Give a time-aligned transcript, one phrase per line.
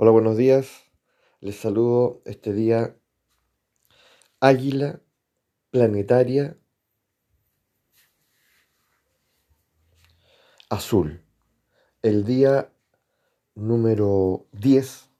[0.00, 0.84] Hola, buenos días.
[1.40, 2.96] Les saludo este día
[4.38, 5.00] Águila
[5.72, 6.56] Planetaria
[10.68, 11.24] Azul.
[12.00, 12.72] El día
[13.56, 15.10] número 10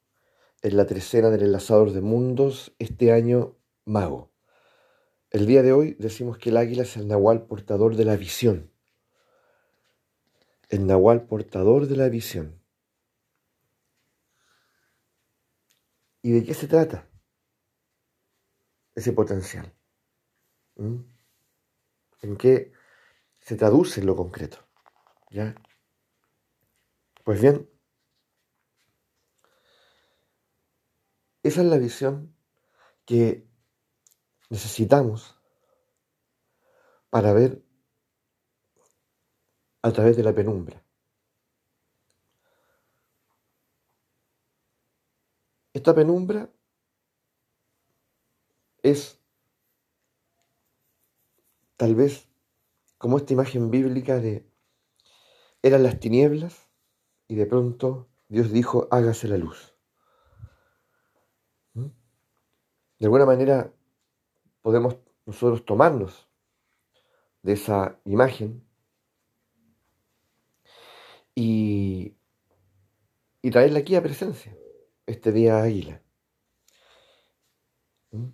[0.62, 4.30] en la trecena del enlazador de mundos, este año mago.
[5.32, 8.70] El día de hoy decimos que el águila es el nahual portador de la visión.
[10.68, 12.57] El nahual portador de la visión.
[16.28, 17.08] ¿Y de qué se trata
[18.94, 19.74] ese potencial?
[20.76, 22.70] ¿En qué
[23.40, 24.58] se traduce en lo concreto?
[25.30, 25.54] ¿Ya?
[27.24, 27.66] Pues bien,
[31.42, 32.36] esa es la visión
[33.06, 33.48] que
[34.50, 35.40] necesitamos
[37.08, 37.64] para ver
[39.80, 40.87] a través de la penumbra.
[45.78, 46.50] Esta penumbra
[48.82, 49.20] es
[51.76, 52.26] tal vez
[52.98, 54.44] como esta imagen bíblica de
[55.62, 56.68] eran las tinieblas
[57.28, 59.76] y de pronto Dios dijo hágase la luz.
[61.74, 61.90] ¿Mm?
[62.98, 63.72] De alguna manera
[64.62, 66.28] podemos nosotros tomarnos
[67.42, 68.66] de esa imagen
[71.36, 72.16] y,
[73.42, 74.58] y traerla aquí a presencia
[75.08, 76.02] este día águila.
[78.10, 78.28] ¿Mm?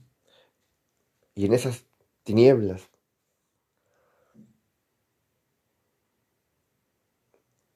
[1.34, 1.86] Y en esas
[2.22, 2.90] tinieblas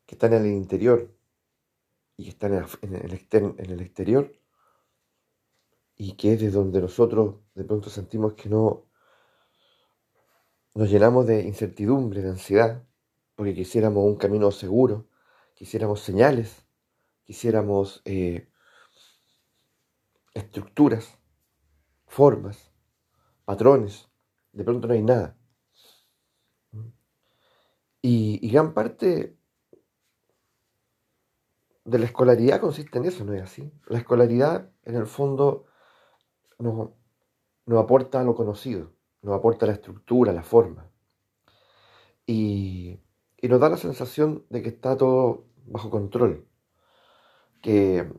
[0.07, 1.15] que están en el interior
[2.17, 4.33] y que están en el, en el exterior
[5.97, 8.87] y que es de donde nosotros de pronto sentimos que no
[10.75, 12.85] nos llenamos de incertidumbre, de ansiedad,
[13.35, 15.09] porque quisiéramos un camino seguro,
[15.55, 16.65] quisiéramos señales,
[17.25, 18.49] quisiéramos eh,
[20.39, 21.19] estructuras,
[22.07, 22.73] formas,
[23.45, 24.09] patrones.
[24.53, 25.37] De pronto no hay nada.
[28.01, 29.37] Y, gran parte
[31.85, 33.73] de la escolaridad consiste en eso, ¿no es así?
[33.87, 35.67] La escolaridad, en el fondo,
[36.59, 36.91] nos,
[37.77, 40.91] aporta lo conocido, nos aporta la estructura, la forma.
[42.27, 43.01] Y,
[43.41, 46.47] y nos da la sensación de que está todo bajo control,
[47.63, 48.11] que,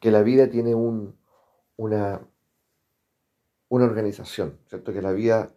[0.00, 1.16] que la vida tiene un,
[1.76, 2.20] una,
[3.68, 4.92] una organización, ¿cierto?
[4.92, 5.54] Que la vida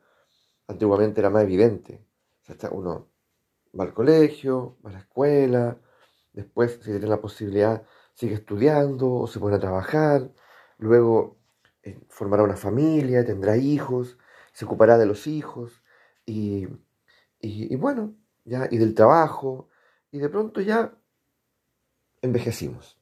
[0.68, 2.04] antiguamente era más evidente.
[2.72, 3.08] Uno
[3.80, 5.78] va al colegio, va a la escuela,
[6.34, 10.32] después, si tiene la posibilidad, sigue estudiando o se pone a trabajar,
[10.78, 11.38] luego
[11.84, 14.18] eh, formará una familia, tendrá hijos,
[14.52, 15.84] se ocupará de los hijos
[16.26, 16.66] y,
[17.40, 18.16] y, y bueno,
[18.46, 19.70] ya, y del trabajo,
[20.12, 20.98] y de pronto ya
[22.22, 22.98] envejecimos.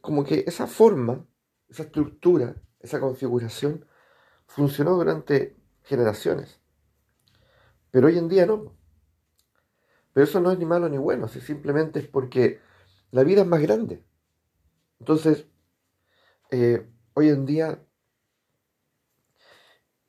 [0.00, 1.26] Como que esa forma
[1.74, 3.84] esa estructura, esa configuración,
[4.46, 6.60] funcionó durante generaciones.
[7.90, 8.76] Pero hoy en día no.
[10.12, 12.60] Pero eso no es ni malo ni bueno, simplemente es porque
[13.10, 14.04] la vida es más grande.
[15.00, 15.48] Entonces,
[16.52, 17.84] eh, hoy en día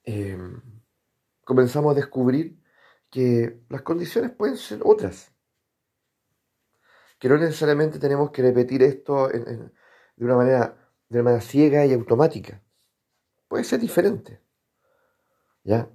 [0.04, 0.38] eh,
[1.44, 2.62] comenzamos a descubrir
[3.10, 5.32] que las condiciones pueden ser otras.
[7.18, 12.62] Que no necesariamente tenemos que repetir esto de una manera de manera ciega y automática.
[13.48, 14.42] Puede ser diferente.
[15.64, 15.90] ¿Ya?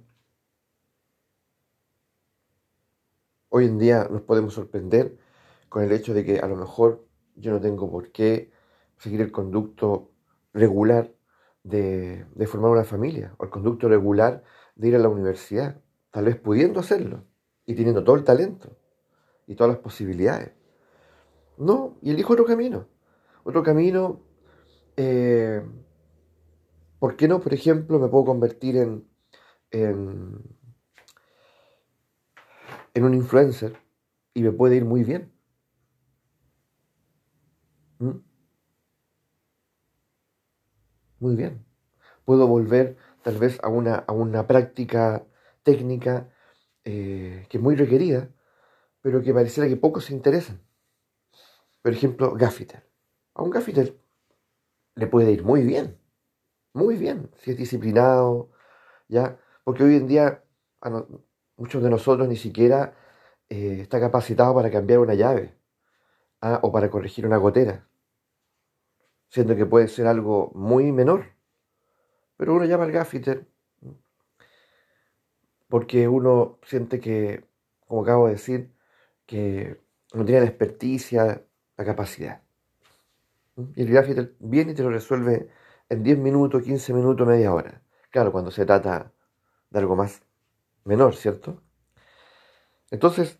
[3.49, 5.17] Hoy en día nos podemos sorprender
[5.69, 7.05] con el hecho de que a lo mejor
[7.35, 8.51] yo no tengo por qué
[8.97, 10.11] seguir el conducto
[10.53, 11.11] regular
[11.63, 14.43] de, formar una familia o el conducto regular
[14.75, 17.25] de ir a la universidad, tal vez pudiendo hacerlo
[17.65, 18.77] y teniendo todo el talento
[19.47, 20.53] y todas las posibilidades.
[21.57, 22.87] No, y elijo otro camino,
[23.43, 24.21] otro camino
[25.01, 25.61] eh,
[26.99, 29.07] ¿Por qué no, por ejemplo, me puedo convertir en,
[29.71, 30.63] en,
[32.93, 33.75] un influencer
[34.35, 35.31] y me puede ir muy bien?
[37.97, 38.19] ¿Mm?
[41.19, 41.65] Muy bien.
[42.23, 45.25] Puedo volver tal vez a una, a una práctica
[45.63, 46.29] técnica
[46.83, 48.29] eh, que es muy requerida,
[49.01, 50.61] pero que pareciera que pocos se interesan.
[51.81, 52.87] Por ejemplo, gaffiter.
[53.33, 54.00] A un gaffiter
[54.95, 55.99] le puede ir muy bien,
[56.73, 58.51] muy bien, si es disciplinado,
[59.07, 59.39] ¿ya?
[59.63, 60.43] Porque hoy en día
[61.57, 62.95] muchos de nosotros ni siquiera
[63.49, 65.55] eh, está capacitado para cambiar una llave
[66.41, 66.59] ¿ah?
[66.63, 67.87] o para corregir una gotera,
[69.29, 71.33] siendo que puede ser algo muy menor.
[72.37, 73.47] Pero uno llama al gaffiter
[75.71, 77.45] porque uno siente que,
[77.87, 78.73] como acabo de decir,
[79.25, 79.79] que
[80.13, 81.45] no tiene la experticia,
[81.77, 82.43] la capacidad.
[83.75, 85.49] Y el gaffiter viene y te lo resuelve
[85.89, 87.81] en 10 minutos, 15 minutos, media hora.
[88.09, 89.11] Claro, cuando se trata
[89.69, 90.21] de algo más
[90.83, 91.61] menor, ¿cierto?
[92.91, 93.39] Entonces,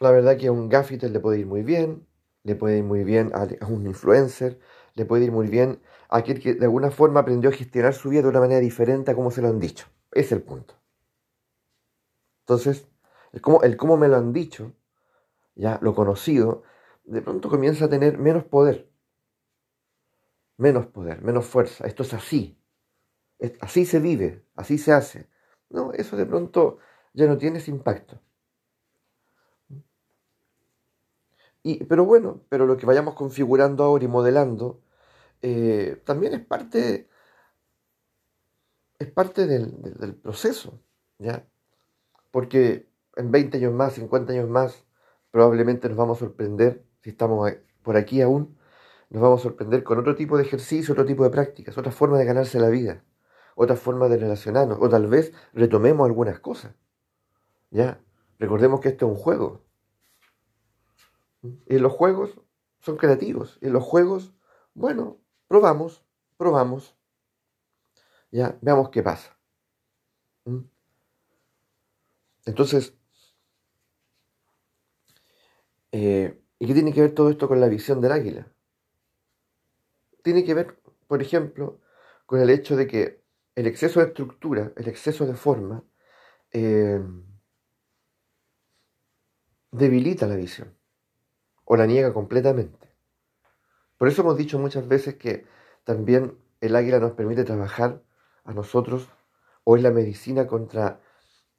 [0.00, 2.06] la verdad que a un gaffiter le puede ir muy bien,
[2.42, 4.58] le puede ir muy bien a, un influencer,
[4.94, 8.08] le puede ir muy bien a aquel que de alguna forma aprendió a gestionar su
[8.10, 9.86] vida de una manera diferente a como se lo han dicho.
[10.12, 10.74] Es el punto.
[12.40, 12.88] Entonces,
[13.32, 14.72] el cómo, el cómo me lo han dicho,
[15.56, 16.62] ya lo conocido,
[17.04, 18.88] de pronto comienza a tener menos poder.
[20.58, 21.86] Menos poder, menos fuerza.
[21.86, 22.58] Esto es así.
[23.60, 25.28] así se vive, así se hace.
[25.70, 26.78] No, eso de pronto
[27.14, 28.20] ya no tiene ese impacto.
[31.88, 34.80] pero bueno, pero lo que vayamos configurando ahora y modelando
[35.42, 37.08] eh, también es parte,
[38.98, 40.80] es parte del, proceso,
[41.18, 41.46] ¿ya?
[42.30, 44.84] Porque en 20 años más, 50 años más,
[45.30, 48.55] probablemente nos vamos a sorprender, si estamos por aquí aún,
[49.10, 52.18] nos vamos a sorprender con otro tipo de ejercicio, otro tipo de prácticas, otra forma
[52.18, 53.04] de ganarse la vida,
[53.54, 56.74] otra forma de relacionarnos, o tal vez retomemos algunas cosas,
[57.70, 58.00] ¿ya?
[58.38, 59.66] Recordemos que esto es un juego,
[61.66, 62.40] y los juegos
[62.80, 63.58] son creativos.
[63.60, 64.34] Y los juegos,
[64.74, 66.04] bueno, probamos,
[66.36, 66.96] probamos.
[68.30, 69.38] Ya, veamos qué pasa.
[70.44, 70.60] ¿Mm?
[72.44, 72.94] Entonces,
[75.92, 78.52] eh, ¿y qué tiene que ver todo esto con la visión del águila?
[80.26, 80.76] Tiene que ver,
[81.06, 81.78] por ejemplo,
[82.26, 83.22] con el hecho de que
[83.54, 85.84] el exceso de estructura, el exceso de forma,
[86.50, 87.00] eh,
[89.70, 90.76] debilita la visión
[91.64, 92.92] o la niega completamente.
[93.96, 95.46] Por eso hemos dicho muchas veces que
[95.84, 98.02] también el águila nos permite trabajar
[98.42, 99.08] a nosotros,
[99.62, 101.00] o es la medicina contra,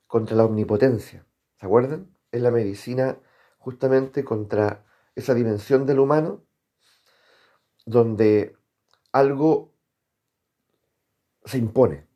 [0.07, 1.25] contra la omnipotencia.
[1.55, 2.13] ¿Se acuerdan?
[2.33, 3.17] Es la medicina
[3.59, 4.85] justamente contra
[5.15, 6.43] esa dimensión del humano
[7.87, 8.56] donde
[9.17, 9.73] algo
[11.45, 12.07] se impone,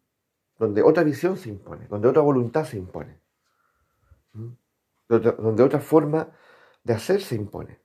[0.57, 3.19] donde otra visión se impone, donde otra voluntad se impone,
[5.07, 6.31] donde otra forma
[6.83, 7.79] de hacer se impone.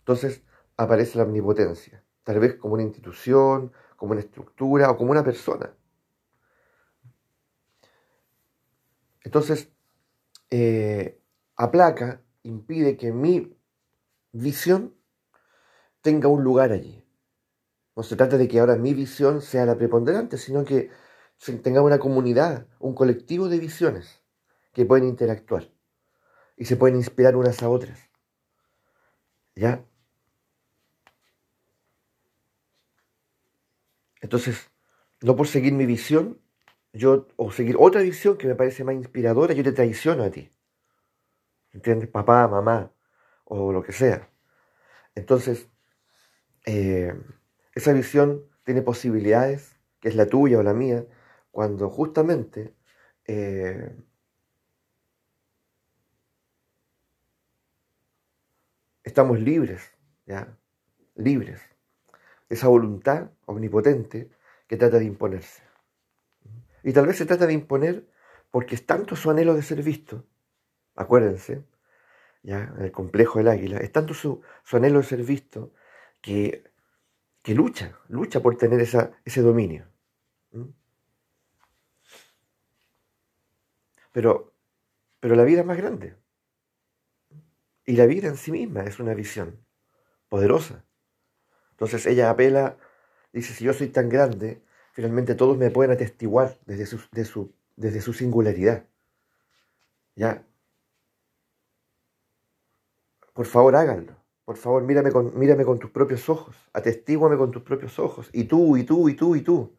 [0.00, 0.42] Entonces
[0.76, 5.74] aparece la omnipotencia, tal vez como una institución, como una estructura o como una persona.
[9.22, 9.70] Entonces,
[10.50, 11.20] eh,
[11.56, 13.54] aplaca, impide que mi
[14.32, 14.94] visión
[16.00, 17.04] tenga un lugar allí.
[17.96, 20.90] No se trata de que ahora mi visión sea la preponderante, sino que
[21.62, 24.22] tengamos una comunidad, un colectivo de visiones
[24.72, 25.68] que pueden interactuar
[26.56, 27.98] y se pueden inspirar unas a otras.
[29.54, 29.84] ¿Ya?
[34.20, 34.70] Entonces,
[35.22, 36.40] no por seguir mi visión,
[36.92, 40.50] yo, o seguir otra visión que me parece más inspiradora, yo te traiciono a ti.
[41.72, 42.08] ¿Entiendes?
[42.08, 42.92] Papá, mamá,
[43.44, 44.30] o lo que sea.
[45.14, 45.68] Entonces,
[46.68, 47.14] eh,
[47.74, 51.06] esa visión tiene posibilidades, que es la tuya o la mía,
[51.50, 52.74] cuando justamente
[53.24, 53.96] eh,
[59.04, 59.92] estamos libres,
[60.26, 60.56] ¿ya?
[61.14, 61.60] Libres
[62.48, 64.30] esa voluntad omnipotente
[64.66, 65.62] que trata de imponerse.
[66.82, 68.06] Y tal vez se trata de imponer
[68.50, 70.24] porque es tanto su anhelo de ser visto,
[70.94, 71.64] acuérdense,
[72.42, 74.42] ya en el complejo del águila, es tanto su,
[74.72, 75.72] anhelo de ser visto
[76.20, 76.64] que,
[77.42, 79.86] que lucha, lucha por tener esa, ese dominio.
[84.12, 84.52] Pero,
[85.20, 86.16] pero la vida es más grande.
[87.84, 89.64] Y la vida en sí misma es una visión
[90.28, 90.84] poderosa.
[91.70, 92.76] Entonces ella apela,
[93.32, 98.00] dice, si yo soy tan grande, finalmente todos me pueden atestiguar desde su, su, desde
[98.00, 98.84] su singularidad.
[100.16, 100.44] ¿Ya?
[103.32, 104.17] Por favor, háganlo.
[104.48, 106.56] Por favor, mírame con, mírame con tus propios ojos.
[106.72, 108.30] Atestíguame con tus propios ojos.
[108.32, 109.76] Y tú, y tú, y tú, y tú.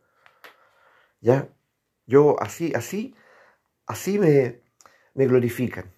[1.22, 1.50] ¿Ya?
[2.06, 3.16] Yo así, así,
[3.88, 4.62] así me,
[5.16, 5.92] me glorifican.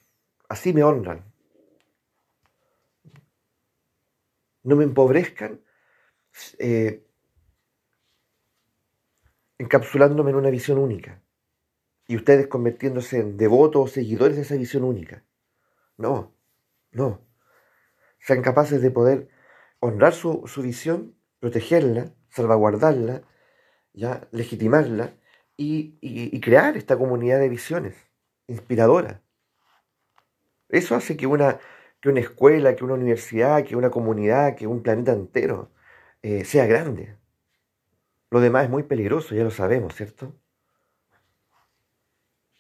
[0.48, 1.26] Así me honran.
[4.64, 5.60] No me empobrezcan
[6.58, 7.06] eh,
[9.58, 11.22] encapsulándome en una visión única
[12.08, 15.26] y ustedes convirtiéndose en devotos o seguidores de esa visión única.
[15.98, 16.34] No,
[16.94, 17.31] no.
[18.22, 19.30] Sean capaces de poder
[19.80, 23.24] honrar su, visión, protegerla, salvaguardarla,
[23.94, 25.14] ya legitimarla
[25.58, 27.96] y, y, crear esta comunidad de visiones
[28.48, 29.22] inspiradora.
[30.70, 31.60] Eso hace que una,
[32.00, 35.72] que una escuela, que una universidad, que una comunidad, que un planeta entero
[36.22, 37.18] eh, sea grande.
[38.30, 40.34] Lo demás es muy peligroso, ya lo sabemos, ¿cierto?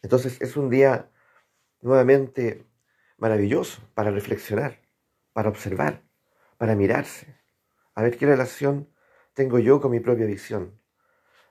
[0.02, 1.10] Entonces es un día
[1.82, 2.66] nuevamente
[3.18, 4.81] maravilloso para reflexionar,
[5.34, 6.04] para observar,
[6.58, 7.36] para mirarse,
[7.96, 8.90] a ver qué relación
[9.34, 10.80] tengo yo con mi propia visión.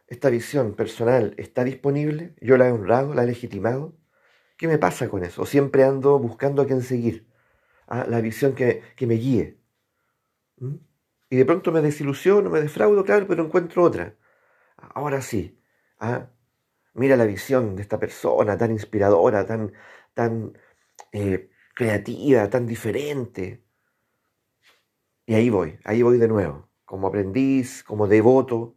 [0.07, 3.97] Esta visión personal está disponible, yo la he honrado, la he legitimado.
[4.57, 5.47] ¿Qué me pasa con eso?
[5.47, 7.29] siempre ando buscando a quién seguir,
[7.87, 9.59] a la visión que, me guíe.
[10.59, 10.75] ¿Mm?
[11.31, 14.17] Y de pronto me desilusiono, me defraudo, claro, pero encuentro otra.
[14.77, 15.63] Ahora sí,
[16.01, 16.31] ¿ah?
[16.95, 19.73] mira la visión de esta persona tan inspiradora, tan,
[20.15, 20.59] tan
[21.13, 23.65] eh, creativa, tan diferente.
[25.27, 28.77] Y ahí voy, ahí voy de nuevo, como aprendiz, como devoto,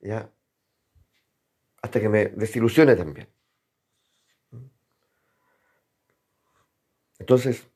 [0.00, 0.30] ¿ya?
[1.82, 3.28] Hasta que me desilusione también.
[7.18, 7.66] Entonces,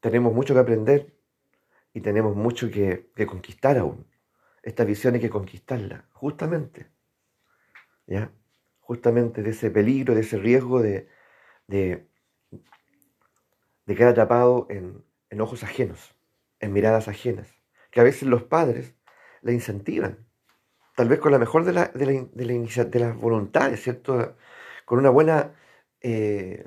[0.00, 1.14] tenemos mucho que aprender
[1.92, 4.06] y tenemos mucho que, conquistar aún.
[4.62, 6.90] Esta visión hay que conquistarla, justamente.
[8.06, 8.32] ¿Ya?
[8.80, 11.08] Justamente de ese peligro, de ese riesgo de,
[11.66, 12.08] de,
[13.86, 16.16] quedar atrapado en, en ojos ajenos,
[16.60, 17.57] en miradas ajenas
[17.98, 18.94] que a veces los padres
[19.42, 20.24] la incentivan,
[20.94, 24.36] tal vez con la mejor de, la, de, la, de, las voluntades, ¿cierto?
[24.84, 25.56] Con una buena,
[26.00, 26.64] eh,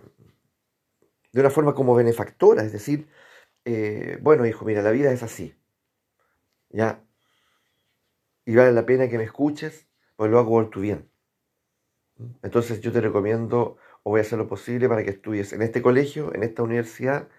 [1.32, 3.08] de una forma como benefactora, es decir,
[3.64, 5.56] eh, bueno, hijo, mira, la vida es así,
[6.68, 7.02] ¿ya?
[8.44, 11.10] Y vale la pena que me escuches, pues lo hago por tu bien.
[12.44, 15.82] Entonces yo te recomiendo, o voy a hacer lo posible para que estudies en este
[15.82, 17.30] colegio, en esta universidad,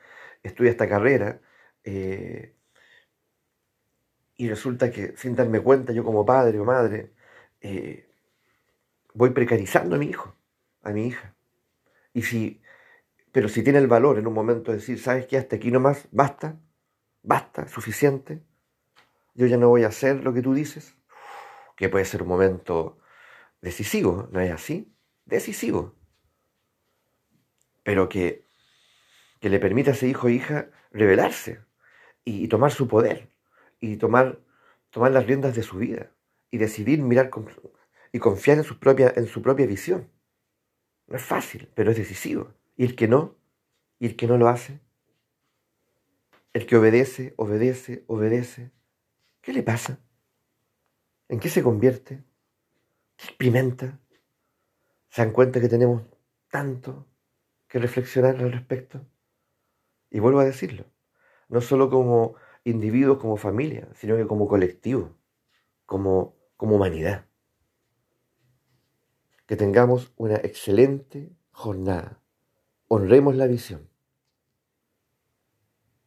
[0.43, 1.43] estudia esta carrera,
[1.85, 2.57] eh,
[4.43, 7.13] y resulta que sin darme cuenta yo como padre o madre
[7.61, 8.11] eh,
[9.15, 10.35] voy precarizando a mi hijo,
[10.83, 11.37] a mi hija.
[12.13, 12.61] Y si,
[13.31, 15.39] pero si tiene el valor en un momento de decir, ¿sabes qué?
[15.39, 16.59] Hasta aquí nomás, basta,
[17.23, 18.43] basta, suficiente,
[19.35, 20.97] yo ya no voy a hacer lo que tú dices,
[21.77, 22.99] que puede ser un momento
[23.61, 24.93] decisivo, ¿no es así?
[25.25, 25.95] Decisivo.
[27.85, 28.49] Pero que,
[29.39, 31.61] que le permita a ese hijo o hija rebelarse
[32.25, 33.32] y tomar su poder
[33.83, 34.39] y tomar,
[34.91, 36.13] tomar las riendas de su vida
[36.51, 37.31] y decidir mirar
[38.13, 40.09] y confiar en su, propia, en su propia visión.
[41.09, 42.55] No es fácil, pero es decisivo.
[42.77, 43.37] Y el que no,
[43.99, 44.81] y el que no lo hace,
[46.53, 48.71] el que obedece, obedece, obedece,
[49.41, 49.99] ¿qué le pasa?
[51.29, 52.23] ¿En qué se convierte?
[53.17, 53.99] ¿Qué experimenta?
[55.09, 56.03] ¿Se dan cuenta que tenemos
[56.51, 57.09] tanto
[57.67, 59.05] que reflexionar al respecto?
[60.09, 60.85] Y vuelvo a decirlo,
[61.49, 65.17] no solo como individuos como familia, sino que como colectivo,
[65.87, 67.27] como, como humanidad.
[69.47, 72.21] Que tengamos una excelente jornada.
[72.89, 73.92] Honremos la visión.